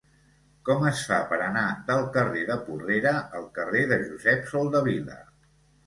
[0.69, 5.25] Com es fa per anar del carrer de Porrera al carrer de Josep Soldevila?